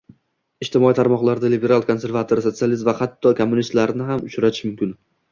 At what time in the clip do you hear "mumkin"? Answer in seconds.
4.71-4.97